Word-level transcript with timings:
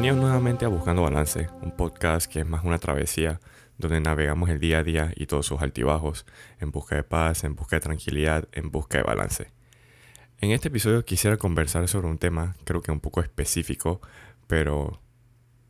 Bienvenidos 0.00 0.28
nuevamente 0.28 0.64
a 0.64 0.68
Buscando 0.68 1.02
Balance, 1.02 1.48
un 1.60 1.72
podcast 1.72 2.30
que 2.30 2.38
es 2.38 2.46
más 2.46 2.64
una 2.64 2.78
travesía 2.78 3.40
donde 3.78 4.00
navegamos 4.00 4.48
el 4.48 4.60
día 4.60 4.78
a 4.78 4.84
día 4.84 5.12
y 5.16 5.26
todos 5.26 5.44
sus 5.44 5.60
altibajos, 5.60 6.24
en 6.60 6.70
busca 6.70 6.94
de 6.94 7.02
paz, 7.02 7.42
en 7.42 7.56
busca 7.56 7.74
de 7.74 7.80
tranquilidad, 7.80 8.46
en 8.52 8.70
busca 8.70 8.98
de 8.98 9.02
balance. 9.02 9.50
En 10.40 10.52
este 10.52 10.68
episodio 10.68 11.04
quisiera 11.04 11.36
conversar 11.36 11.88
sobre 11.88 12.06
un 12.06 12.16
tema 12.16 12.54
creo 12.62 12.80
que 12.80 12.92
un 12.92 13.00
poco 13.00 13.20
específico, 13.22 14.00
pero 14.46 15.02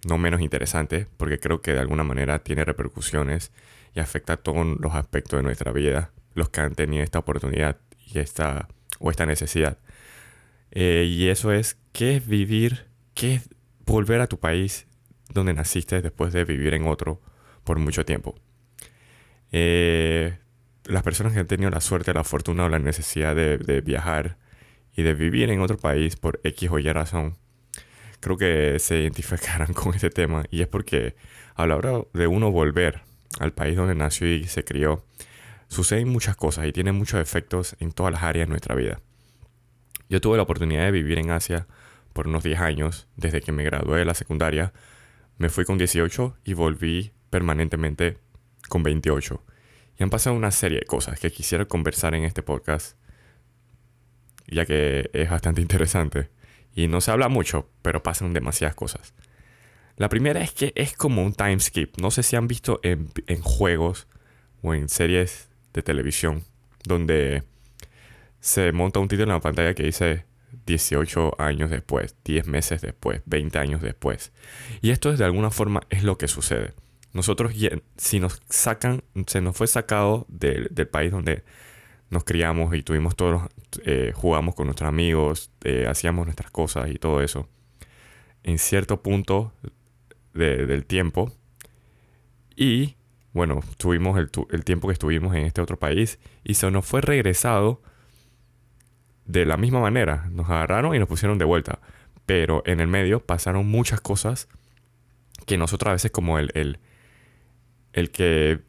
no 0.07 0.19
menos 0.19 0.43
interesante, 0.43 1.07
porque 1.17 1.41
creo 1.41 1.63
que 1.63 1.73
de 1.73 1.81
alguna 1.81 2.05
manera 2.05 2.41
tiene 2.41 2.67
repercusiones 2.67 3.51
y 3.95 4.01
afecta 4.01 4.35
a 4.35 4.37
todos 4.37 4.79
los 4.79 4.95
aspectos 4.95 5.39
de 5.39 5.43
nuestra 5.43 5.73
vida, 5.73 6.13
los 6.35 6.51
que 6.51 6.61
han 6.61 6.75
tenido 6.75 7.03
esta 7.03 7.19
oportunidad 7.19 7.79
y 7.97 8.19
esta, 8.19 8.69
o 8.99 9.11
esta 9.11 9.25
necesidad. 9.25 9.79
Eh, 10.71 11.07
y 11.09 11.29
eso 11.29 11.51
es, 11.51 11.79
¿qué 11.93 12.17
es 12.17 12.29
vivir? 12.29 12.89
¿Qué 13.15 13.37
es 13.37 13.49
volver 13.89 14.21
a 14.21 14.27
tu 14.27 14.39
país 14.39 14.87
donde 15.33 15.55
naciste 15.55 16.01
después 16.03 16.33
de 16.33 16.45
vivir 16.45 16.75
en 16.75 16.87
otro 16.87 17.21
por 17.65 17.79
mucho 17.79 18.05
tiempo. 18.05 18.35
Eh, 19.51 20.39
las 20.85 21.03
personas 21.03 21.33
que 21.33 21.41
han 21.41 21.47
tenido 21.47 21.71
la 21.71 21.81
suerte, 21.81 22.13
la 22.15 22.25
fortuna 22.25 22.65
o 22.65 22.69
la 22.69 22.79
necesidad 22.79 23.35
de, 23.35 23.81
viajar 23.81 24.39
y 24.97 25.03
de 25.03 25.15
vivir 25.15 25.51
en 25.51 25.61
otro 25.61 25.77
país 25.77 26.17
por 26.17 26.41
X 26.45 26.71
o 26.71 26.79
Y 26.79 26.91
razón, 26.93 27.37
creo 28.21 28.37
que 28.37 28.79
se 28.79 29.01
identificarán 29.01 29.73
con 29.75 29.95
este 29.95 30.11
tema. 30.11 30.45
Y 30.51 30.63
es 30.63 30.69
porque 30.69 31.17
a 31.55 31.67
la 31.67 31.77
hora 31.77 32.03
de 32.13 32.27
uno 32.27 32.51
volver 32.51 33.03
al 33.41 33.53
país 33.53 33.77
donde 33.77 33.95
nació 33.95 34.33
y 34.33 34.45
se 34.45 34.65
crió, 34.65 35.05
suceden 35.69 36.09
muchas 36.09 36.37
cosas 36.37 36.67
y 36.67 36.73
tienen 36.73 36.95
muchos 36.95 37.21
efectos 37.21 37.77
en 37.81 37.93
todas 37.93 38.13
las 38.13 38.23
áreas 38.23 38.47
de 38.47 38.51
nuestra 38.51 38.75
vida. 38.75 39.01
Yo 40.09 40.21
tuve 40.21 40.39
la 40.39 40.45
oportunidad 40.45 40.85
de 40.85 40.91
vivir 40.91 41.19
en 41.19 41.31
Asia 41.31 41.67
por 42.19 42.27
unos 42.27 42.43
10 42.43 42.59
años, 42.59 43.07
desde 43.15 43.41
que 43.41 43.53
me 43.53 43.63
gradué 43.63 44.01
de 44.01 44.05
la 44.05 44.13
secundaria. 44.13 44.73
Me 45.37 45.51
fui 45.51 45.65
con 45.65 45.79
18 45.79 46.39
y 46.43 46.53
volví 46.55 47.13
permanentemente 47.31 48.19
con 48.69 48.83
28. 48.83 49.41
Y 49.97 50.03
han 50.03 50.11
pasado 50.11 50.35
una 50.35 50.51
serie 50.51 50.81
de 50.81 50.85
cosas 50.85 51.21
que 51.21 51.31
quisiera 51.31 51.67
conversar 51.67 52.17
en 52.17 52.25
este 52.25 52.43
podcast, 52.43 52.97
ya 54.49 54.67
que 54.67 55.11
es 55.13 55.31
bastante 55.31 55.61
interesante. 55.63 56.29
Y 56.75 56.89
no 56.89 57.01
se 57.01 57.13
habla 57.13 57.29
mucho, 57.29 57.71
pero 57.83 58.03
pasan 58.03 58.33
demasiadas 58.33 58.75
cosas. 58.75 59.15
La 59.97 60.09
primera 60.09 60.41
es 60.41 60.51
que 60.51 60.73
es 60.75 60.97
como 60.97 61.23
un 61.23 61.35
time 61.35 61.61
skip. 61.61 62.01
No 62.01 62.11
sé 62.11 62.25
si 62.25 62.35
han 62.35 62.49
visto 62.49 62.81
en, 62.83 63.11
en 63.29 63.43
juegos 63.43 64.09
o 64.63 64.75
en 64.75 64.89
series 64.89 65.51
de 65.73 65.85
televisión 65.85 66.43
donde 66.83 67.45
se 68.41 68.73
monta 68.73 68.99
un 68.99 69.07
título 69.07 69.31
en 69.31 69.35
la 69.35 69.41
pantalla 69.41 69.73
que 69.73 69.85
dice 69.85 70.27
18 70.67 71.41
años 71.41 71.71
después, 71.71 72.17
10 72.25 72.47
meses 72.47 72.81
después, 72.81 73.23
20 73.27 73.59
años 73.59 73.83
después. 73.83 74.33
Y 74.81 74.91
esto 74.91 75.15
de 75.15 75.25
alguna 75.25 75.51
forma 75.51 75.81
es 75.91 76.05
lo 76.05 76.19
que 76.19 76.29
sucede. 76.29 76.75
Nosotros, 77.13 77.53
si 77.97 78.21
nos 78.21 78.43
sacan, 78.49 79.03
se 79.27 79.41
nos 79.41 79.57
fue 79.57 79.67
sacado 79.67 80.27
del, 80.29 80.69
país 80.91 81.11
donde 81.11 81.43
nos 82.11 82.25
criamos 82.25 82.75
y 82.75 82.83
tuvimos 82.83 83.17
todos, 83.17 83.49
eh, 83.85 84.13
jugamos 84.15 84.55
con 84.55 84.67
nuestros 84.67 84.89
amigos, 84.89 85.51
eh, 85.65 85.87
hacíamos 85.89 86.27
nuestras 86.27 86.51
cosas 86.51 86.91
y 86.91 86.95
todo 86.95 87.23
eso. 87.23 87.49
En 88.43 88.59
cierto 88.59 89.03
punto 89.03 89.53
del 90.35 90.85
tiempo. 90.87 91.33
Y 92.55 92.97
bueno, 93.33 93.61
tuvimos 93.79 94.19
el, 94.19 94.31
el 94.51 94.65
tiempo 94.65 94.89
que 94.89 94.93
estuvimos 94.93 95.35
en 95.35 95.45
este 95.45 95.61
otro 95.61 95.79
país 95.79 96.19
y 96.45 96.55
se 96.55 96.71
nos 96.71 96.87
fue 96.87 97.01
regresado 97.01 97.83
de 99.29 99.47
la 99.47 99.57
misma 99.57 99.81
manera. 99.81 100.27
Nos 100.33 100.49
agarraron 100.49 100.95
y 100.97 100.99
nos 100.99 101.07
pusieron 101.07 101.39
de 101.39 101.45
vuelta. 101.45 101.79
Pero 102.27 102.63
en 102.67 102.81
el 102.81 102.89
medio 102.89 103.25
pasaron 103.25 103.67
muchas 103.67 104.01
cosas 104.01 104.49
que 105.47 105.57
nosotros 105.57 105.91
a 105.91 105.93
veces 105.93 106.11
como 106.11 106.39
el, 106.39 106.51
el, 106.55 106.79
el, 107.93 108.11
que, 108.11 108.61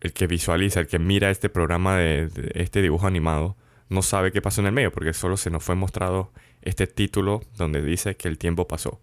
el 0.00 0.12
que 0.12 0.26
visualiza, 0.26 0.80
el 0.80 0.86
que 0.86 0.98
mira 0.98 1.30
este 1.30 1.48
programa 1.48 1.96
de, 1.96 2.30
este 2.54 2.82
dibujo 2.82 3.06
animado, 3.06 3.56
no 3.88 4.02
sabe 4.02 4.30
qué 4.32 4.42
pasó 4.42 4.60
en 4.60 4.66
el 4.66 4.72
medio 4.72 4.92
porque 4.92 5.14
solo 5.14 5.36
se 5.36 5.50
nos 5.50 5.64
fue 5.64 5.74
mostrado 5.74 6.32
este 6.60 6.86
título 6.86 7.40
donde 7.56 7.80
dice 7.80 8.16
que 8.16 8.28
el 8.28 8.38
tiempo 8.38 8.68
pasó. 8.68 9.00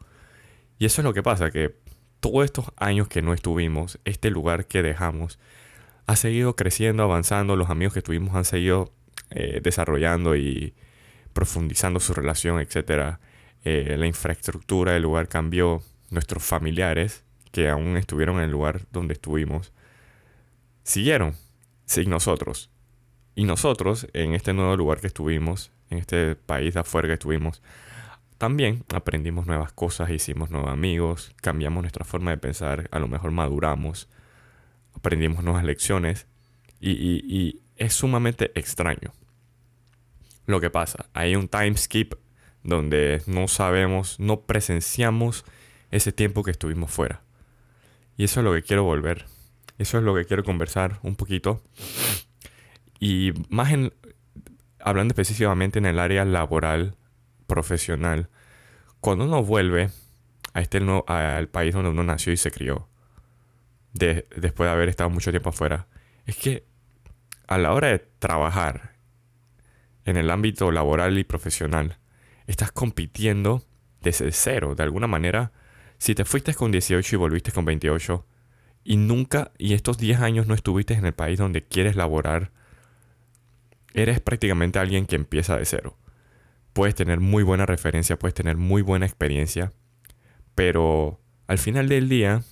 Y 0.77 0.85
eso 0.85 1.01
es 1.01 1.05
lo 1.05 1.13
que 1.13 1.23
pasa, 1.23 1.49
que 1.49 1.75
todos 2.19 2.43
estos 2.43 2.65
años 2.77 3.07
que 3.07 3.21
no 3.21 3.33
estuvimos, 3.33 3.99
este 4.03 4.29
lugar 4.29 4.67
que 4.67 4.83
dejamos, 4.83 5.39
ha 6.07 6.15
seguido 6.15 6.55
creciendo, 6.55 7.03
avanzando, 7.03 7.55
los 7.55 7.69
amigos 7.69 7.93
que 7.93 8.01
tuvimos 8.01 8.35
han 8.35 8.45
seguido 8.45 8.91
eh, 9.31 9.61
desarrollando 9.63 10.35
y, 10.35 10.75
profundizando 11.35 11.99
su 11.99 12.13
relación, 12.13 12.61
etc. 12.61 13.17
Eh, 13.65 13.97
la 13.99 14.07
infraestructura 14.07 14.93
del 14.93 15.03
lugar 15.03 15.27
cambió. 15.27 15.83
Nuestros 16.11 16.43
familiares, 16.43 17.23
que 17.51 17.67
aún 17.67 17.97
estuvieron 17.97 18.37
en 18.37 18.43
el 18.43 18.51
lugar 18.51 18.81
donde 18.91 19.15
estuvimos, 19.15 19.73
siguieron 20.83 21.35
sin 21.85 22.09
nosotros. 22.09 22.69
Y 23.33 23.43
nosotros, 23.43 24.07
en 24.13 24.33
este 24.33 24.53
nuevo 24.53 24.77
lugar 24.77 25.01
que 25.01 25.07
estuvimos, 25.07 25.71
en 25.89 25.97
este 25.97 26.35
país 26.35 26.75
de 26.75 26.81
afuera 26.81 27.07
que 27.07 27.15
estuvimos, 27.15 27.61
también 28.37 28.85
aprendimos 28.93 29.45
nuevas 29.45 29.73
cosas, 29.73 30.11
hicimos 30.11 30.51
nuevos 30.51 30.69
amigos, 30.69 31.33
cambiamos 31.41 31.81
nuestra 31.81 32.05
forma 32.05 32.31
de 32.31 32.37
pensar, 32.37 32.87
a 32.91 32.99
lo 32.99 33.07
mejor 33.07 33.31
maduramos, 33.31 34.07
aprendimos 34.93 35.43
nuevas 35.43 35.65
lecciones 35.65 36.27
y 36.79 37.59
es 37.75 37.93
sumamente 37.93 38.51
extraño 38.57 39.11
lo 40.45 40.59
que 40.59 40.69
pasa. 40.69 41.07
Hay 41.13 41.35
un 41.35 41.47
time 41.47 41.75
skip 41.77 42.13
donde 42.63 43.21
no 43.27 43.47
sabemos, 43.47 44.19
no 44.19 44.41
presenciamos 44.41 45.45
ese 45.91 46.11
tiempo 46.11 46.43
que 46.43 46.51
estuvimos 46.51 46.91
fuera. 46.91 47.21
Y 48.17 48.23
eso 48.23 48.39
es 48.39 48.43
lo 48.43 48.53
que 48.53 48.63
quiero 48.63 48.83
volver. 48.83 49.25
Eso 49.77 49.97
es 49.97 50.03
lo 50.03 50.15
que 50.15 50.25
quiero 50.25 50.43
conversar 50.43 50.99
un 51.03 51.15
poquito. 51.15 51.61
Y 52.99 53.33
más 53.49 53.71
en, 53.71 53.93
hablando 54.79 55.11
específicamente 55.11 55.79
en 55.79 55.85
el 55.85 55.99
área 55.99 56.25
laboral, 56.25 56.95
profesional, 57.45 58.29
cuando 58.99 59.25
uno 59.25 59.43
vuelve 59.43 59.89
a 60.53 60.61
este 60.61 60.79
al 61.07 61.47
país 61.49 61.73
donde 61.73 61.89
uno 61.89 62.03
nació 62.03 62.31
y 62.33 62.37
se 62.37 62.51
crió, 62.51 62.87
después 63.93 64.67
de 64.67 64.69
haber 64.69 64.89
estado 64.89 65.09
mucho 65.09 65.31
tiempo 65.31 65.49
afuera, 65.49 65.87
es 66.25 66.35
que 66.37 66.65
a 67.47 67.57
la 67.57 67.73
hora 67.73 67.89
de 67.89 67.99
trabajar 67.99 68.94
en 70.05 70.17
el 70.17 70.29
ámbito 70.29 70.71
laboral 70.71 71.17
y 71.17 71.23
profesional. 71.23 71.97
Estás 72.47 72.71
compitiendo 72.71 73.63
desde 74.01 74.31
cero, 74.31 74.75
de 74.75 74.83
alguna 74.83 75.07
manera. 75.07 75.51
Si 75.97 76.15
te 76.15 76.25
fuiste 76.25 76.53
con 76.53 76.71
18 76.71 77.15
y 77.15 77.17
volviste 77.17 77.51
con 77.51 77.65
28 77.65 78.25
y 78.83 78.97
nunca, 78.97 79.51
y 79.57 79.73
estos 79.73 79.97
10 79.97 80.21
años 80.21 80.47
no 80.47 80.53
estuviste 80.53 80.93
en 80.93 81.05
el 81.05 81.13
país 81.13 81.39
donde 81.39 81.63
quieres 81.63 81.95
laborar, 81.95 82.51
eres 83.93 84.19
prácticamente 84.19 84.77
alguien 84.77 85.07
que 85.07 85.15
empieza 85.15 85.57
de 85.57 85.65
cero. 85.65 85.97
Puedes 86.73 86.93
tener 86.93 87.19
muy 87.19 87.43
buena 87.43 87.65
referencia, 87.65 88.19
puedes 88.19 88.35
tener 88.35 88.57
muy 88.57 88.81
buena 88.81 89.05
experiencia, 89.05 89.71
pero 90.53 91.19
al 91.47 91.57
final 91.57 91.87
del 91.89 92.09
día, 92.09 92.43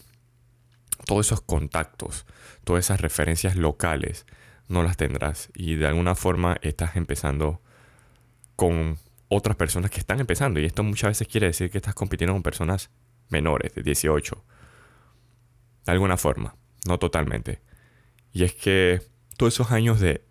todos 1.05 1.27
esos 1.27 1.41
contactos, 1.41 2.25
todas 2.63 2.85
esas 2.85 3.01
referencias 3.01 3.57
locales, 3.57 4.25
no 4.67 4.83
las 4.83 4.97
tendrás. 4.97 5.49
Y 5.55 5.75
de 5.75 5.87
alguna 5.87 6.15
forma 6.15 6.57
estás 6.61 6.95
empezando 6.95 7.61
con 8.55 8.97
otras 9.27 9.55
personas 9.55 9.91
que 9.91 9.99
están 9.99 10.19
empezando. 10.19 10.59
Y 10.59 10.65
esto 10.65 10.83
muchas 10.83 11.11
veces 11.11 11.27
quiere 11.27 11.47
decir 11.47 11.69
que 11.69 11.77
estás 11.77 11.95
compitiendo 11.95 12.33
con 12.33 12.43
personas 12.43 12.89
menores, 13.29 13.73
de 13.75 13.83
18. 13.83 14.43
De 15.85 15.91
alguna 15.91 16.17
forma, 16.17 16.55
no 16.87 16.99
totalmente. 16.99 17.61
Y 18.31 18.43
es 18.43 18.53
que 18.53 19.01
todos 19.37 19.53
esos 19.53 19.71
años 19.71 19.99
de, 19.99 20.23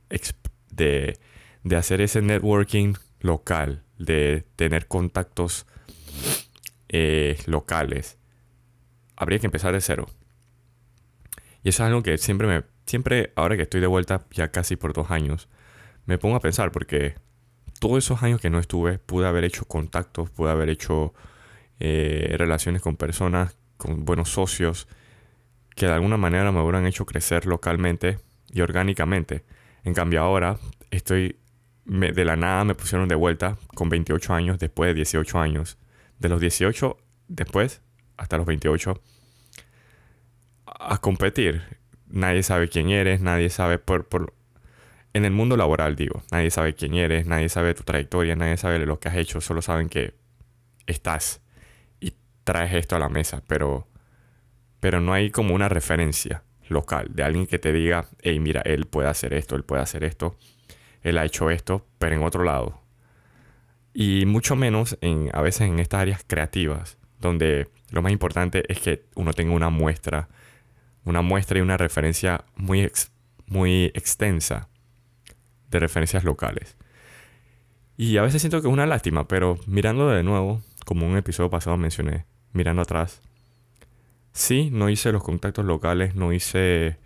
de, 0.70 1.18
de 1.62 1.76
hacer 1.76 2.00
ese 2.00 2.22
networking 2.22 2.94
local, 3.20 3.84
de 3.98 4.46
tener 4.56 4.88
contactos 4.88 5.66
eh, 6.88 7.38
locales, 7.46 8.18
habría 9.16 9.38
que 9.38 9.46
empezar 9.46 9.72
de 9.72 9.80
cero. 9.80 10.08
Y 11.62 11.68
eso 11.68 11.82
es 11.82 11.88
algo 11.88 12.02
que 12.02 12.18
siempre 12.18 12.46
me, 12.46 12.64
siempre, 12.86 13.32
ahora 13.36 13.56
que 13.56 13.62
estoy 13.62 13.80
de 13.80 13.86
vuelta 13.86 14.26
ya 14.30 14.50
casi 14.50 14.76
por 14.76 14.92
dos 14.92 15.10
años, 15.10 15.48
me 16.06 16.18
pongo 16.18 16.36
a 16.36 16.40
pensar 16.40 16.72
porque 16.72 17.14
todos 17.80 17.98
esos 17.98 18.22
años 18.22 18.40
que 18.40 18.50
no 18.50 18.58
estuve 18.58 18.98
pude 18.98 19.26
haber 19.26 19.44
hecho 19.44 19.64
contactos, 19.64 20.30
pude 20.30 20.50
haber 20.50 20.68
hecho 20.68 21.14
eh, 21.80 22.34
relaciones 22.38 22.82
con 22.82 22.96
personas, 22.96 23.56
con 23.76 24.04
buenos 24.04 24.30
socios, 24.30 24.88
que 25.74 25.86
de 25.86 25.92
alguna 25.92 26.16
manera 26.16 26.52
me 26.52 26.60
hubieran 26.60 26.86
hecho 26.86 27.06
crecer 27.06 27.46
localmente 27.46 28.18
y 28.52 28.60
orgánicamente. 28.60 29.44
En 29.84 29.94
cambio 29.94 30.20
ahora 30.20 30.58
estoy, 30.90 31.36
de 31.84 32.24
la 32.24 32.36
nada 32.36 32.64
me 32.64 32.74
pusieron 32.74 33.08
de 33.08 33.14
vuelta 33.14 33.56
con 33.74 33.88
28 33.88 34.34
años, 34.34 34.58
después 34.58 34.88
de 34.88 34.94
18 34.94 35.38
años. 35.38 35.78
De 36.18 36.28
los 36.28 36.40
18 36.40 36.96
después 37.28 37.82
hasta 38.16 38.36
los 38.36 38.46
28 38.46 39.00
a 40.78 40.98
competir 40.98 41.62
nadie 42.12 42.42
sabe 42.42 42.69
quién 42.69 42.90
eres, 42.90 43.20
nadie 43.20 43.50
sabe 43.50 43.78
por, 43.78 44.06
por... 44.06 44.34
En 45.14 45.24
el 45.24 45.32
mundo 45.32 45.56
laboral, 45.56 45.96
digo, 45.96 46.22
nadie 46.30 46.50
sabe 46.50 46.74
quién 46.74 46.94
eres, 46.94 47.26
nadie 47.26 47.48
sabe 47.48 47.74
tu 47.74 47.82
trayectoria, 47.82 48.36
nadie 48.36 48.56
sabe 48.56 48.78
lo 48.86 49.00
que 49.00 49.08
has 49.08 49.16
hecho, 49.16 49.40
solo 49.40 49.60
saben 49.60 49.88
que 49.88 50.14
estás. 50.86 51.42
Y 52.00 52.14
traes 52.44 52.72
esto 52.74 52.96
a 52.96 52.98
la 52.98 53.08
mesa, 53.08 53.42
pero, 53.46 53.88
pero 54.80 55.00
no 55.00 55.12
hay 55.12 55.30
como 55.30 55.54
una 55.54 55.69
referencia 55.69 56.44
local 56.69 57.08
de 57.12 57.24
alguien 57.24 57.46
que 57.46 57.58
te 57.58 57.72
diga, 57.72 58.06
hey, 58.20 58.38
mira, 58.40 58.62
él 58.64 58.86
puede 58.86 59.08
hacer 59.08 59.34
esto, 59.34 59.56
él 59.56 59.64
puede 59.64 59.82
hacer 59.82 60.04
esto, 60.04 60.36
él 61.02 61.19
ha 61.19 61.24
hecho 61.24 61.50
esto, 61.50 61.86
pero 61.98 62.14
en 62.14 62.22
otro 62.22 62.44
lado. 62.44 62.80
Y 63.92 64.24
mucho 64.24 64.56
menos 64.56 64.96
en, 65.02 65.28
a 65.34 65.42
veces 65.42 65.62
en 65.62 65.78
estas 65.78 66.00
áreas 66.00 66.24
creativas, 66.26 66.96
donde 67.20 67.69
lo 67.90 68.00
más 68.00 68.12
importante 68.12 68.64
es 68.69 68.80
que 68.80 69.04
uno 69.14 69.34
tenga 69.34 69.52
una 69.52 69.69
muestra, 69.69 70.28
una 71.04 71.22
muestra 71.22 71.58
y 71.58 71.62
una 71.62 71.76
referencia 71.76 72.44
muy, 72.56 72.90
muy 73.46 73.87
extensa 73.94 74.69
de 75.70 75.78
referencias 75.78 76.25
locales. 76.25 76.76
Y 77.96 78.16
a 78.16 78.22
veces 78.22 78.43
siento 78.43 78.60
que 78.60 78.69
es 78.69 78.72
una 78.72 78.87
lástima, 78.87 79.28
pero 79.28 79.58
mirando 79.66 80.08
de 80.08 80.22
nuevo, 80.22 80.62
como 80.84 81.06
un 81.06 81.16
episodio 81.16 81.50
pasado 81.50 81.76
mencioné, 81.76 82.26
mirando 82.52 82.82
atrás, 82.82 83.20
sí, 84.32 84.70
no 84.70 84.88
hice 84.88 85.12
los 85.12 85.22
contactos 85.22 85.64
locales, 85.64 86.14
no 86.14 86.32
hice, 86.32 86.99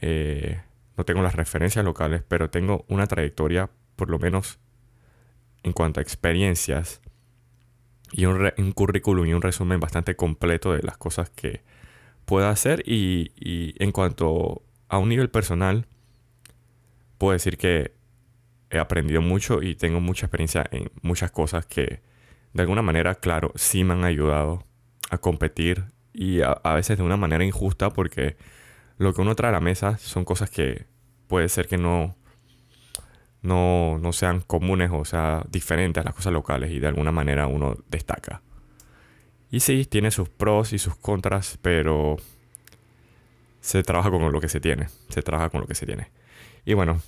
eh, 0.00 0.60
no 0.96 1.04
tengo 1.04 1.22
las 1.22 1.34
referencias 1.34 1.84
locales, 1.84 2.22
pero 2.26 2.50
tengo 2.50 2.84
una 2.88 3.06
trayectoria, 3.06 3.70
por 3.96 4.10
lo 4.10 4.18
menos 4.18 4.58
en 5.62 5.72
cuanto 5.72 6.00
a 6.00 6.02
experiencias, 6.02 7.00
y 8.12 8.24
un, 8.26 8.52
un 8.56 8.72
currículum 8.72 9.26
y 9.26 9.34
un 9.34 9.42
resumen 9.42 9.80
bastante 9.80 10.16
completo 10.16 10.72
de 10.72 10.82
las 10.82 10.96
cosas 10.96 11.28
que 11.30 11.62
puedo 12.26 12.48
hacer. 12.48 12.82
Y, 12.86 13.32
en 13.82 13.92
cuanto 13.92 14.62
a 14.88 14.98
un 14.98 15.08
nivel 15.08 15.30
personal, 15.30 15.86
puedo 17.16 17.32
decir 17.32 17.56
que 17.56 17.94
he 18.70 18.78
aprendido 18.78 19.22
mucho 19.22 19.62
y 19.62 19.74
tengo 19.74 20.00
mucha 20.00 20.26
experiencia 20.26 20.66
en 20.70 20.90
muchas 21.02 21.30
cosas 21.30 21.64
que 21.64 22.02
de 22.52 22.62
alguna 22.62 22.82
manera, 22.82 23.14
claro, 23.14 23.52
sí 23.54 23.84
me 23.84 23.94
han 23.94 24.04
ayudado 24.04 24.64
a 25.10 25.18
competir 25.18 25.84
y 26.12 26.40
a, 26.42 26.54
veces 26.74 26.98
de 26.98 27.04
una 27.04 27.16
manera 27.16 27.44
injusta 27.44 27.90
porque 27.90 28.36
lo 28.98 29.14
que 29.14 29.20
uno 29.20 29.34
trae 29.34 29.50
a 29.50 29.52
la 29.52 29.60
mesa 29.60 29.98
son 29.98 30.24
cosas 30.24 30.50
que 30.50 30.86
puede 31.28 31.48
ser 31.48 31.68
que 31.68 31.76
no, 31.78 32.16
no, 33.42 33.98
no 33.98 34.12
sean 34.12 34.40
comunes 34.40 34.90
o 34.92 35.04
sea 35.04 35.44
diferentes 35.50 36.00
a 36.00 36.04
las 36.04 36.14
cosas 36.14 36.32
locales 36.32 36.70
y 36.70 36.80
de 36.80 36.88
alguna 36.88 37.12
manera 37.12 37.46
uno 37.46 37.76
destaca. 37.88 38.42
Y 39.56 39.60
sí, 39.60 39.86
tiene 39.86 40.10
sus 40.10 40.28
pros 40.28 40.74
y 40.74 40.78
sus 40.78 40.96
contras, 40.96 41.58
pero 41.62 42.16
se 43.62 43.82
trabaja 43.82 44.10
con 44.10 44.30
lo 44.30 44.38
que 44.38 44.50
se 44.50 44.60
tiene. 44.60 44.88
Se 45.08 45.22
trabaja 45.22 45.48
con 45.48 45.62
lo 45.62 45.66
que 45.66 45.74
se 45.74 45.86
tiene. 45.86 46.10
Y 46.66 46.74
bueno, 46.74 47.00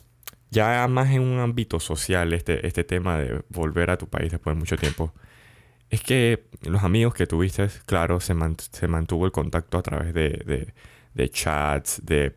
ya 0.50 0.88
más 0.88 1.10
en 1.10 1.20
un 1.20 1.40
ámbito 1.40 1.78
social, 1.78 2.32
este, 2.32 2.66
este 2.66 2.84
tema 2.84 3.18
de 3.18 3.42
volver 3.50 3.90
a 3.90 3.98
tu 3.98 4.08
país 4.08 4.32
después 4.32 4.56
de 4.56 4.60
mucho 4.60 4.78
tiempo, 4.78 5.12
es 5.90 6.00
que 6.00 6.48
los 6.62 6.84
amigos 6.84 7.12
que 7.12 7.26
tuviste, 7.26 7.68
claro, 7.84 8.18
se, 8.18 8.32
mantuvo 8.32 9.26
el 9.26 9.32
contacto 9.32 9.76
a 9.76 9.82
través 9.82 10.14
de, 10.14 10.72
chats, 11.30 12.00
de, 12.02 12.34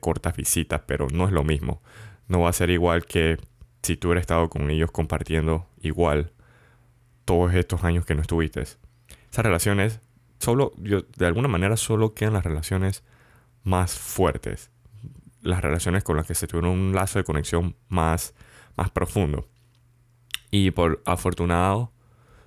cortas 0.00 0.34
visitas, 0.34 0.80
pero 0.84 1.06
no 1.12 1.26
es 1.26 1.32
lo 1.32 1.44
mismo. 1.44 1.80
No 2.26 2.40
va 2.40 2.48
a 2.48 2.52
ser 2.52 2.70
igual 2.70 3.06
que 3.06 3.38
si 3.84 3.96
tú 3.96 4.08
hubieras 4.08 4.22
estado 4.22 4.50
con 4.50 4.68
ellos 4.68 4.90
compartiendo 4.90 5.68
igual 5.80 6.32
todos 7.24 7.54
estos 7.54 7.84
años 7.84 8.04
que 8.04 8.16
no 8.16 8.22
estuviste. 8.22 8.64
Esas 9.34 9.46
relaciones, 9.46 10.00
solo, 10.38 10.70
yo, 10.76 11.02
de 11.02 11.26
alguna 11.26 11.48
manera, 11.48 11.76
solo 11.76 12.14
quedan 12.14 12.34
las 12.34 12.44
relaciones 12.44 13.02
más 13.64 13.98
fuertes 13.98 14.70
las 15.44 15.60
relaciones 15.60 16.02
con 16.02 16.16
las 16.16 16.26
que 16.26 16.34
se 16.34 16.46
tuvieron 16.46 16.70
un 16.70 16.94
lazo 16.94 17.18
de 17.18 17.24
conexión 17.24 17.76
más, 17.88 18.34
más 18.76 18.90
profundo. 18.90 19.46
Y 20.50 20.70
por 20.70 21.02
afortunado, 21.04 21.92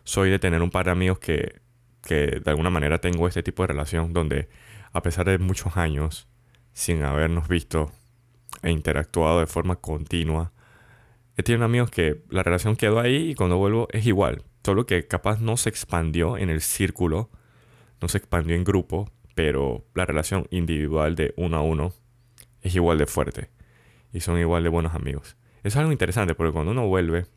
soy 0.04 0.32
de 0.32 0.40
tener 0.40 0.62
un 0.64 0.72
par 0.72 0.86
de 0.86 0.92
amigos 0.92 1.20
que, 1.20 1.62
que 2.02 2.42
de 2.44 2.50
alguna 2.50 2.72
manera 2.72 3.00
tengo 3.00 3.28
este 3.28 3.44
tipo 3.44 3.64
de 3.64 3.68
relación 3.68 4.14
donde 4.14 4.50
a 4.94 5.02
pesar 5.04 5.28
de 5.28 5.38
muchos 5.38 5.78
años 5.78 6.28
sin 6.74 7.04
habernos 7.04 7.48
visto 7.48 7.92
e 8.64 8.72
interactuado 8.72 9.42
de 9.42 9.48
forma 9.48 9.76
continua, 9.76 10.52
he 11.36 11.44
tenido 11.44 11.66
amigos 11.66 11.92
que 11.92 12.24
la 12.30 12.42
relación 12.42 12.76
quedó 12.76 13.00
ahí 13.00 13.30
y 13.30 13.36
cuando 13.36 13.58
vuelvo 13.58 13.88
es 13.92 14.08
igual, 14.08 14.44
solo 14.68 14.86
que 14.86 15.08
capaz 15.08 15.40
no 15.40 15.56
se 15.56 15.70
expandió 15.70 16.38
en 16.38 16.50
el 16.50 16.60
círculo, 16.60 17.30
no 18.02 18.10
se 18.10 18.18
expandió 18.18 18.54
en 18.54 18.66
grupo, 18.66 19.10
pero 19.34 19.86
la 19.96 20.06
relación 20.06 20.46
individual 20.52 21.16
de 21.16 21.34
uno 21.38 21.56
a 21.56 21.62
uno 21.62 21.94
es 22.62 22.76
igual 22.76 22.98
de 22.98 23.06
fuerte 23.06 23.50
y 24.12 24.20
son 24.20 24.38
igual 24.38 24.64
de 24.64 24.70
buenos 24.70 24.94
amigos. 24.94 25.38
Eso 25.60 25.68
es 25.68 25.76
algo 25.78 25.94
interesante 25.94 26.36
porque 26.36 26.52
cuando 26.52 26.74
uno 26.74 26.86
vuelve 26.86 27.28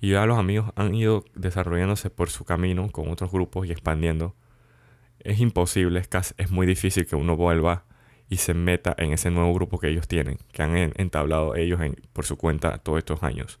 y 0.00 0.12
ya 0.12 0.24
los 0.24 0.38
amigos 0.38 0.72
han 0.74 0.94
ido 0.94 1.26
desarrollándose 1.34 2.08
por 2.08 2.30
su 2.30 2.46
camino 2.46 2.90
con 2.90 3.10
otros 3.10 3.30
grupos 3.30 3.66
y 3.66 3.70
expandiendo, 3.70 4.34
es 5.18 5.40
imposible, 5.40 6.00
es, 6.38 6.50
muy 6.50 6.66
difícil 6.66 7.04
que 7.04 7.16
uno 7.16 7.36
vuelva 7.36 7.84
y 8.30 8.38
se 8.38 8.54
meta 8.54 8.94
en 8.96 9.12
ese 9.12 9.30
nuevo 9.30 9.52
grupo 9.52 9.78
que 9.78 9.88
ellos 9.88 10.08
tienen, 10.08 10.38
que 10.52 10.62
han 10.62 10.74
entablado 10.74 11.54
ellos 11.54 11.82
por 12.14 12.24
su 12.24 12.38
cuenta 12.38 12.78
todos 12.78 12.96
estos 12.96 13.22
años. 13.22 13.60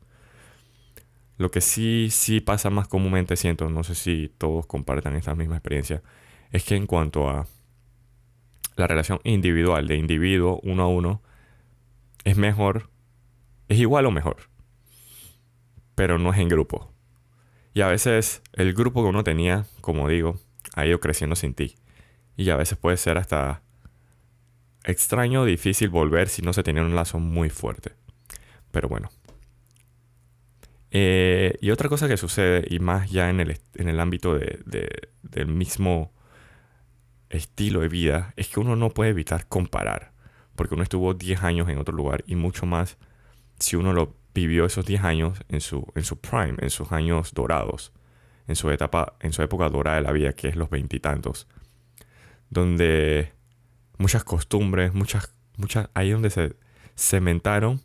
Lo 1.38 1.50
que 1.50 1.60
sí, 1.60 2.08
sí 2.10 2.40
pasa 2.40 2.70
más 2.70 2.88
comúnmente, 2.88 3.36
siento, 3.36 3.68
no 3.70 3.84
sé 3.84 3.94
si 3.94 4.32
todos 4.38 4.66
compartan 4.66 5.16
esta 5.16 5.34
misma 5.34 5.56
experiencia, 5.56 6.02
es 6.50 6.64
que 6.64 6.76
en 6.76 6.86
cuanto 6.86 7.28
a 7.28 7.46
la 8.76 8.86
relación 8.86 9.20
individual 9.24 9.86
de 9.86 9.96
individuo 9.96 10.60
uno 10.62 10.84
a 10.84 10.88
uno 10.88 11.22
es 12.24 12.36
mejor, 12.36 12.90
es 13.68 13.78
igual 13.78 14.06
o 14.06 14.10
mejor, 14.10 14.36
pero 15.94 16.18
no 16.18 16.32
es 16.32 16.38
en 16.38 16.48
grupo. 16.48 16.92
Y 17.74 17.80
a 17.80 17.88
veces 17.88 18.42
el 18.52 18.74
grupo 18.74 19.02
que 19.02 19.08
uno 19.08 19.24
tenía, 19.24 19.66
como 19.80 20.08
digo, 20.08 20.38
ha 20.74 20.86
ido 20.86 21.00
creciendo 21.00 21.36
sin 21.36 21.54
ti. 21.54 21.76
Y 22.36 22.50
a 22.50 22.56
veces 22.56 22.78
puede 22.78 22.96
ser 22.96 23.18
hasta 23.18 23.62
extraño 24.84 25.44
difícil 25.44 25.88
volver 25.88 26.28
si 26.28 26.42
no 26.42 26.52
se 26.52 26.62
tenía 26.62 26.82
un 26.82 26.94
lazo 26.94 27.18
muy 27.18 27.50
fuerte. 27.50 27.92
Pero 28.70 28.88
bueno. 28.88 29.10
Eh, 30.94 31.56
y 31.62 31.70
otra 31.70 31.88
cosa 31.88 32.06
que 32.06 32.18
sucede, 32.18 32.66
y 32.68 32.78
más 32.78 33.10
ya 33.10 33.30
en 33.30 33.40
el, 33.40 33.58
en 33.76 33.88
el 33.88 33.98
ámbito 33.98 34.34
de, 34.34 34.60
del 35.22 35.46
mismo 35.46 36.12
estilo 37.30 37.80
de 37.80 37.88
vida 37.88 38.34
es 38.36 38.48
que 38.48 38.60
uno 38.60 38.76
no 38.76 38.90
puede 38.90 39.10
evitar 39.10 39.48
comparar, 39.48 40.12
porque 40.54 40.74
uno 40.74 40.82
estuvo 40.82 41.14
10 41.14 41.44
años 41.44 41.70
en 41.70 41.78
otro 41.78 41.96
lugar 41.96 42.24
y 42.26 42.36
mucho 42.36 42.66
más 42.66 42.98
si 43.58 43.76
uno 43.76 43.94
lo 43.94 44.14
vivió 44.34 44.66
esos 44.66 44.84
10 44.84 45.02
años 45.04 45.38
en 45.48 45.62
su, 45.62 45.90
en 45.94 46.04
su 46.04 46.20
prime, 46.20 46.56
en 46.58 46.68
sus 46.68 46.92
años 46.92 47.32
dorados, 47.32 47.94
en 48.46 48.54
su 48.54 48.70
etapa, 48.70 49.16
en 49.20 49.32
su 49.32 49.40
época 49.40 49.70
dorada 49.70 49.96
de 49.96 50.02
la 50.02 50.12
vida, 50.12 50.34
que 50.34 50.48
es 50.48 50.56
los 50.56 50.68
veintitantos, 50.68 51.48
donde 52.50 53.32
muchas 53.96 54.24
costumbres, 54.24 54.92
muchas, 54.92 55.34
muchas, 55.56 55.88
ahí 55.94 56.10
donde 56.10 56.28
se 56.28 56.54
cementaron 56.96 57.80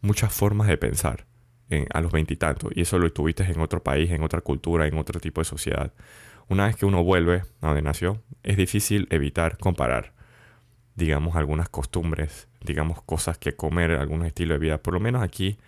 muchas 0.00 0.32
formas 0.32 0.68
de 0.68 0.78
pensar 0.78 1.26
en, 1.70 1.86
a 1.94 2.00
los 2.00 2.12
veintitantos, 2.12 2.72
y 2.74 2.82
eso 2.82 2.98
lo 2.98 3.10
tuviste 3.12 3.44
en 3.44 3.60
otro 3.60 3.82
país, 3.82 4.10
en 4.10 4.22
otra 4.22 4.42
cultura, 4.42 4.86
en 4.86 4.98
otro 4.98 5.18
tipo 5.20 5.40
de 5.40 5.46
sociedad 5.46 5.92
una 6.50 6.66
vez 6.66 6.74
que 6.74 6.84
uno 6.84 7.04
vuelve 7.04 7.44
a 7.60 7.68
donde 7.68 7.80
nació, 7.80 8.20
es 8.42 8.56
difícil 8.56 9.06
evitar 9.10 9.56
comparar, 9.56 10.12
digamos, 10.96 11.36
algunas 11.36 11.68
costumbres, 11.68 12.48
digamos, 12.60 13.00
cosas 13.02 13.38
que 13.38 13.54
comer, 13.54 13.92
algún 13.92 14.26
estilo 14.26 14.54
de 14.54 14.58
vida. 14.58 14.78
Por 14.78 14.94
lo 14.94 14.98
menos 14.98 15.22
aquí, 15.22 15.58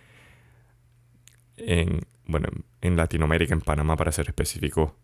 en, 1.56 2.00
bueno, 2.26 2.48
en 2.80 2.96
Latinoamérica, 2.96 3.54
en 3.54 3.60
Panamá 3.60 3.96
para 3.96 4.10
ser 4.10 4.26
específico, 4.26 4.96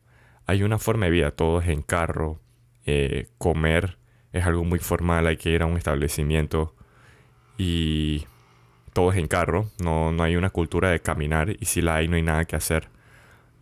hay 0.46 0.64
una 0.64 0.78
forma 0.78 1.06
de 1.06 1.12
vida, 1.12 1.30
todo 1.30 1.60
es 1.60 1.68
en 1.68 1.82
carro, 1.82 2.40
eh, 2.84 3.28
comer 3.38 3.98
es 4.32 4.44
algo 4.46 4.64
muy 4.64 4.80
formal, 4.80 5.28
hay 5.28 5.36
que 5.36 5.50
ir 5.50 5.62
a 5.62 5.66
un 5.66 5.76
establecimiento 5.76 6.74
y 7.56 8.26
todo 8.98 9.12
es 9.12 9.18
en 9.18 9.28
carro, 9.28 9.70
no, 9.78 10.10
no 10.10 10.24
hay 10.24 10.34
una 10.34 10.50
cultura 10.50 10.90
de 10.90 10.98
caminar 10.98 11.50
y 11.50 11.66
si 11.66 11.80
la 11.80 11.94
hay 11.94 12.08
no 12.08 12.16
hay 12.16 12.22
nada 12.22 12.46
que 12.46 12.56
hacer. 12.56 12.88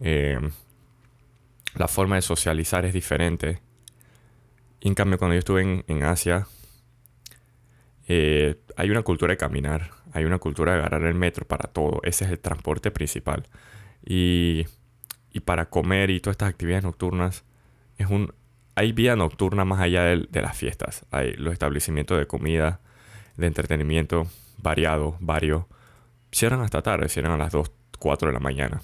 Eh, 0.00 0.38
la 1.74 1.88
forma 1.88 2.16
de 2.16 2.22
socializar 2.22 2.86
es 2.86 2.94
diferente. 2.94 3.60
en 4.80 4.94
cambio, 4.94 5.18
cuando 5.18 5.34
yo 5.34 5.40
estuve 5.40 5.84
en, 5.86 6.02
Asia, 6.04 6.46
eh, 8.08 8.56
hay 8.78 8.88
una 8.88 9.02
cultura 9.02 9.32
de 9.32 9.36
caminar, 9.36 9.90
hay 10.14 10.24
una 10.24 10.38
cultura 10.38 10.72
de 10.72 10.78
agarrar 10.78 11.02
el 11.02 11.14
metro 11.14 11.46
para 11.46 11.68
todo. 11.68 12.00
Ese 12.02 12.24
es 12.24 12.30
el 12.30 12.38
transporte 12.38 12.90
principal. 12.90 13.46
Y, 14.06 14.64
y 15.34 15.40
para 15.40 15.66
comer 15.68 16.08
y 16.08 16.20
todas 16.20 16.36
estas 16.36 16.48
actividades 16.48 16.84
nocturnas, 16.84 17.44
es 17.98 18.08
un, 18.08 18.32
hay 18.74 18.92
vida 18.92 19.16
nocturna 19.16 19.66
más 19.66 19.80
allá 19.80 20.02
de, 20.04 20.26
de 20.30 20.40
las 20.40 20.56
fiestas. 20.56 21.04
Hay 21.10 21.34
los 21.34 21.52
establecimientos 21.52 22.18
de 22.18 22.26
comida, 22.26 22.80
de 23.36 23.48
entretenimiento 23.48 24.26
variado, 24.58 25.16
varios. 25.20 25.64
Cierran 26.32 26.60
hasta 26.60 26.82
tarde, 26.82 27.08
cierran 27.08 27.32
a 27.32 27.36
las 27.36 27.52
2, 27.52 27.70
4 27.98 28.28
de 28.28 28.34
la 28.34 28.40
mañana. 28.40 28.82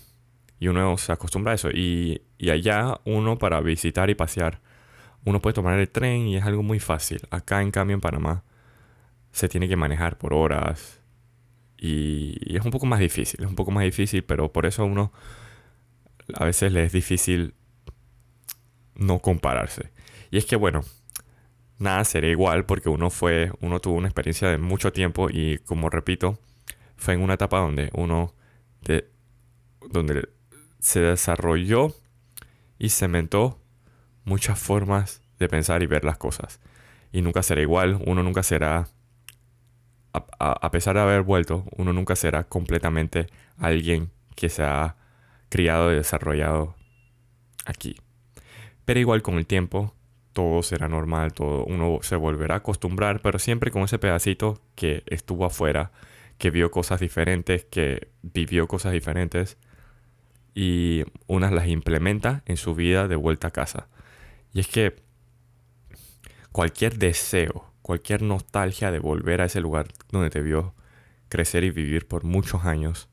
Y 0.59 0.69
uno 0.69 0.97
se 0.97 1.13
acostumbra 1.13 1.53
a 1.53 1.55
eso. 1.57 1.71
Y, 1.71 2.23
allá 2.51 3.01
uno 3.05 3.39
para 3.39 3.61
visitar 3.61 4.11
y 4.11 4.15
pasear, 4.15 4.61
uno 5.25 5.41
puede 5.41 5.55
tomar 5.55 5.79
el 5.79 5.89
tren 5.89 6.27
y 6.29 6.37
es 6.37 6.45
algo 6.45 6.63
muy 6.63 6.79
fácil. 6.79 7.21
Acá 7.31 7.63
en 7.63 7.71
cambio 7.71 7.95
en 7.95 8.01
Panamá 8.01 8.45
se 9.33 9.49
tiene 9.49 9.69
que 9.69 9.77
manejar 9.77 10.19
por 10.19 10.35
horas. 10.35 11.01
Y, 11.77 12.57
es 12.57 12.65
un 12.65 12.71
poco 12.71 12.87
más 12.87 13.01
difícil, 13.01 13.43
es 13.43 13.49
un 13.49 13.57
poco 13.57 13.71
más 13.73 13.85
difícil, 13.85 14.23
pero 14.25 14.53
por 14.53 14.67
eso 14.67 14.83
a 14.83 14.85
uno 14.85 15.13
a 16.35 16.45
veces 16.45 16.73
le 16.73 16.85
es 16.85 16.93
difícil 16.93 17.55
no 18.95 19.19
compararse. 19.19 19.91
Y 20.31 20.39
es 20.39 20.47
que, 20.47 20.57
bueno, 20.57 20.83
nada 21.83 22.05
sería 22.05 22.31
igual 22.31 22.65
porque 22.65 22.89
uno 22.89 23.11
fue, 23.11 23.53
uno 23.61 23.81
tuvo 23.81 23.97
una 23.97 24.09
experiencia 24.09 24.49
de 24.49 24.59
mucho 24.59 24.93
tiempo 24.93 25.29
y 25.31 25.59
como 25.59 25.91
repito, 25.91 26.39
fue 26.97 27.15
en 27.15 27.21
una 27.21 27.35
etapa 27.35 27.59
donde 27.59 27.91
uno, 27.95 28.35
de, 28.83 29.11
donde 29.91 30.29
se 30.79 31.01
desarrolló 31.01 31.95
y 32.79 32.91
cementó 32.91 33.61
muchas 34.25 34.59
formas 34.59 35.23
de 35.39 35.49
pensar 35.49 35.83
y 35.83 35.87
ver 35.87 36.05
las 36.05 36.19
cosas. 36.19 36.61
Y 37.13 37.23
nunca 37.23 37.43
será 37.43 37.61
igual, 37.61 38.01
uno 38.07 38.23
nunca 38.23 38.43
será, 38.43 38.89
a, 40.13 40.71
pesar 40.71 40.95
de 40.95 41.03
haber 41.03 41.23
vuelto, 41.23 41.65
uno 41.77 41.93
nunca 41.93 42.17
será 42.17 42.45
completamente 42.45 43.27
alguien 43.59 44.11
que 44.35 44.49
se 44.49 44.63
ha 44.63 44.97
criado 45.49 45.93
y 45.93 45.97
desarrollado 45.97 46.77
aquí. 47.67 47.97
Pero 48.85 49.01
igual 49.01 49.23
con 49.23 49.35
el 49.35 49.47
tiempo, 49.47 49.95
todo 50.33 50.63
será 50.63 50.89
normal, 50.89 51.33
todo 51.33 51.65
uno 51.65 51.99
se 52.03 52.17
volverá 52.17 52.55
a 52.55 52.59
acostumbrar, 52.59 53.21
pero 53.23 53.39
siempre 53.39 53.71
con 53.71 53.83
ese 53.83 53.99
pedacito 53.99 54.61
que 54.75 55.03
estuvo 55.07 55.45
afuera, 55.45 55.93
que 56.39 56.51
vio 56.51 56.71
cosas 56.71 57.01
diferentes, 57.01 57.65
que 57.65 58.09
vivió 58.23 58.67
cosas 58.67 58.93
diferentes 58.93 59.59
y 60.55 61.05
unas 61.27 61.53
las 61.53 61.69
implementa 61.69 62.43
en 62.47 62.57
su 62.57 62.75
vida 62.75 63.09
de 63.09 63.17
vuelta 63.17 63.49
a 63.49 63.53
casa. 63.53 63.89
Y 64.53 64.61
es 64.61 64.69
que 64.69 64.97
cualquier 66.51 66.99
deseo, 66.99 67.65
cualquier 67.81 68.23
nostalgia 68.23 68.91
de 68.91 68.99
volver 68.99 69.41
a 69.41 69.47
ese 69.47 69.61
lugar 69.61 69.89
donde 70.11 70.31
te 70.31 70.43
vio 70.43 70.75
crecer 71.29 71.65
y 71.65 71.71
vivir 71.71 72.07
por 72.07 72.25
muchos 72.25 72.65
años, 72.65 73.09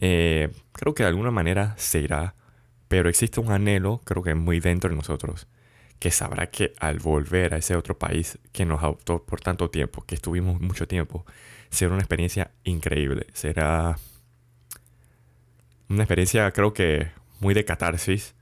eh, 0.00 0.50
creo 0.72 0.94
que 0.94 1.02
de 1.02 1.08
alguna 1.08 1.30
manera 1.30 1.74
se 1.78 2.00
irá, 2.00 2.34
pero 2.88 3.08
existe 3.08 3.40
un 3.40 3.50
anhelo, 3.50 4.00
creo 4.04 4.22
que 4.22 4.34
muy 4.34 4.60
dentro 4.60 4.90
de 4.90 4.96
nosotros, 4.96 5.48
que 5.98 6.10
sabrá 6.10 6.50
que 6.50 6.74
al 6.78 6.98
volver 6.98 7.54
a 7.54 7.58
ese 7.58 7.76
otro 7.76 7.98
país 7.98 8.38
que 8.52 8.64
nos 8.64 8.82
adoptó 8.82 9.24
por 9.24 9.40
tanto 9.40 9.70
tiempo, 9.70 10.04
que 10.04 10.14
estuvimos 10.14 10.60
mucho 10.60 10.86
tiempo, 10.86 11.24
será 11.70 11.92
una 11.92 12.02
experiencia 12.02 12.50
increíble, 12.64 13.26
será 13.32 13.98
una 15.88 16.02
experiencia 16.02 16.50
creo 16.52 16.72
que 16.72 17.10
muy 17.40 17.54
de 17.54 17.64
catarsis, 17.64 18.34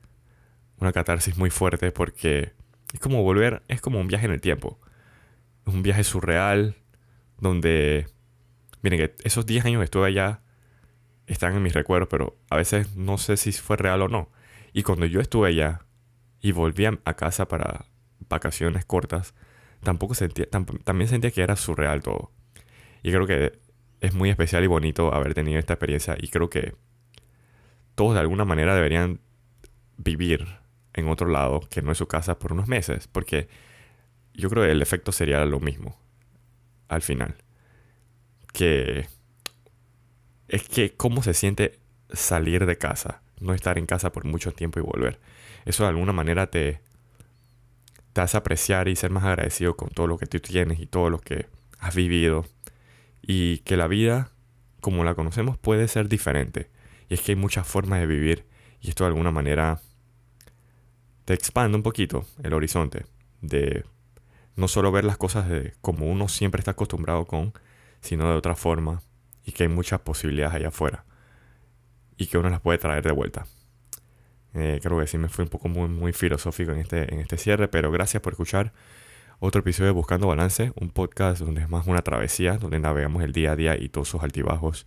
una 0.79 0.93
catarsis 0.93 1.37
muy 1.37 1.51
fuerte 1.51 1.93
porque 1.93 2.53
es 2.93 3.01
como 3.01 3.23
volver, 3.23 3.63
es 3.69 3.81
como 3.81 4.01
un 4.01 4.07
viaje 4.07 4.27
en 4.27 4.33
el 4.33 4.41
tiempo. 4.41 4.79
Un 5.67 5.83
viaje 5.83 6.05
surreal 6.05 6.77
donde, 7.39 8.07
miren, 8.83 9.01
que 9.01 9.15
esos 9.25 9.47
10 9.47 9.65
años 9.67 9.81
que 9.81 9.85
estuve 9.85 10.07
allá 10.07 10.43
están 11.27 11.55
en 11.55 11.63
mis 11.63 11.73
recuerdos, 11.73 12.09
pero 12.11 12.37
a 12.51 12.57
veces 12.57 12.95
no 12.95 13.19
sé 13.19 13.37
si 13.37 13.53
fue 13.53 13.77
real 13.77 14.03
o 14.03 14.09
no. 14.09 14.31
Y 14.73 14.83
cuando 14.83 15.07
yo 15.07 15.21
estuve 15.21 15.49
allá 15.49 15.81
y 16.45 16.53
volví 16.53 16.85
a 16.85 17.15
casa 17.15 17.49
para 17.49 17.87
vacaciones 18.29 18.85
cortas, 18.85 19.35
tampoco 19.83 20.15
sentía, 20.15 20.45
también 20.51 21.09
sentía 21.09 21.31
que 21.31 21.41
era 21.41 21.57
surreal 21.57 22.03
todo. 22.03 22.33
Y 23.03 23.13
creo 23.13 23.27
que 23.27 23.59
es 24.03 24.13
muy 24.13 24.29
especial 24.29 24.63
y 24.63 24.67
bonito 24.67 25.15
haber 25.15 25.33
tenido 25.33 25.59
esta 25.59 25.73
experiencia 25.73 26.19
y 26.21 26.29
creo 26.29 26.51
que 26.51 26.75
todos 27.95 28.13
de 28.13 28.21
alguna 28.21 28.45
manera 28.45 28.75
deberían 28.75 29.21
vivir 29.97 30.47
en 30.93 31.09
otro 31.09 31.29
lado 31.29 31.61
que 31.71 31.81
no 31.81 31.93
es 31.93 31.97
su 31.97 32.09
casa 32.09 32.39
por 32.39 32.53
unos 32.53 32.69
meses, 32.69 33.09
porque 33.09 33.49
yo 34.35 34.51
creo 34.51 34.65
que 34.65 34.71
el 34.71 34.83
efecto 34.83 35.13
sería 35.13 35.43
lo 35.47 35.61
mismo 35.61 35.99
al 36.89 37.01
final. 37.01 37.37
Que 38.53 39.07
es 40.49 40.69
que 40.69 40.95
cómo 40.95 41.23
se 41.23 41.33
siente 41.33 41.81
salir 42.13 42.67
de 42.67 42.77
casa, 42.77 43.23
no 43.41 43.55
estar 43.55 43.79
en 43.79 43.87
casa 43.87 44.13
por 44.13 44.25
mucho 44.25 44.53
tiempo 44.53 44.79
y 44.79 44.83
volver. 44.83 45.21
Eso 45.65 45.85
de 45.85 45.91
alguna 45.91 46.13
manera 46.13 46.49
te, 46.49 46.81
te 48.13 48.21
hace 48.21 48.37
apreciar 48.37 48.89
y 48.89 48.97
ser 48.97 49.11
más 49.11 49.25
agradecido 49.25 49.77
con 49.77 49.89
todo 49.91 50.07
lo 50.07 50.19
que 50.19 50.27
tú 50.27 50.41
tienes 50.41 50.81
y 50.81 50.87
todo 50.87 51.11
lo 51.11 51.19
que 51.19 51.47
has 51.79 51.95
vivido. 51.95 52.47
Y 53.23 53.59
que 53.59 53.77
la 53.77 53.87
vida, 53.87 54.31
como 54.81 55.05
la 55.05 55.15
conocemos, 55.15 55.59
puede 55.59 55.89
ser 55.89 56.09
diferente. 56.09 56.71
Y 57.09 57.15
es 57.15 57.21
que 57.21 57.33
hay 57.33 57.37
muchas 57.37 57.67
formas 57.67 58.01
de 58.01 58.07
vivir 58.07 58.45
y 58.85 58.91
esto 58.91 59.05
de 59.05 59.09
alguna 59.09 59.31
manera 59.31 59.81
te 61.25 61.33
expande 61.33 61.77
un 61.77 61.83
poquito 61.83 62.27
el 62.43 62.53
horizonte 62.53 63.07
de 63.41 63.85
no 64.57 64.69
solo 64.69 64.93
ver 64.93 65.05
las 65.05 65.17
cosas 65.17 65.49
de 65.49 65.73
como 65.81 66.07
uno 66.07 66.29
siempre 66.29 66.61
está 66.61 66.73
acostumbrado 66.73 67.25
con, 67.25 67.55
sino 68.03 68.29
de 68.29 68.37
otra 68.37 68.55
forma 68.55 69.03
y 69.45 69.53
que 69.53 69.63
hay 69.63 69.69
muchas 69.71 70.01
posibilidades 70.01 70.55
allá 70.55 70.69
afuera 70.69 71.07
y 72.17 72.27
que 72.27 72.39
uno 72.39 72.51
las 72.51 72.61
puede 72.61 72.79
traer 72.79 73.05
de 73.05 73.13
vuelta. 73.13 73.47
Eh, 74.55 74.79
creo 74.83 74.99
que 75.01 75.07
sí 75.07 75.19
me 75.19 75.29
fue 75.29 75.45
un 75.45 75.51
poco 75.51 75.69
muy, 75.69 75.89
muy 75.89 76.13
filosófico 76.13 76.73
en 76.73 76.79
este, 76.79 77.13
en 77.13 77.21
este 77.21 77.37
cierre, 77.37 77.69
pero 77.69 77.91
gracias 77.91 78.23
por 78.23 78.35
escuchar 78.35 78.73
otro 79.41 79.61
episodio 79.61 79.89
de 79.89 79.93
Buscando 79.93 80.29
Balance, 80.29 80.73
un 80.77 80.91
podcast 80.91 81.41
donde 81.41 81.63
es 81.63 81.69
más 81.69 81.87
una 81.87 82.03
travesía, 82.03 82.57
donde 82.57 82.79
navegamos 82.79 83.23
el 83.25 83.33
día 83.33 83.53
a 83.53 83.57
día 83.57 83.77
y 83.77 83.89
todos 83.89 84.09
sus 84.09 84.23
altibajos 84.23 84.87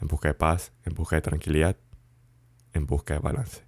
en 0.00 0.08
busca 0.08 0.28
de 0.28 0.34
paz, 0.34 0.72
en 0.84 0.94
busca 0.94 1.16
de 1.16 1.22
tranquilidad, 1.22 1.76
en 2.72 2.86
busca 2.86 3.14
de 3.14 3.20
balance. 3.20 3.62